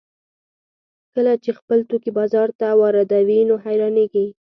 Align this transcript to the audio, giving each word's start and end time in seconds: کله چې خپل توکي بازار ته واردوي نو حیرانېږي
کله 1.13 1.33
چې 1.43 1.49
خپل 1.59 1.79
توکي 1.89 2.11
بازار 2.17 2.47
ته 2.59 2.67
واردوي 2.81 3.39
نو 3.49 3.55
حیرانېږي 3.65 4.25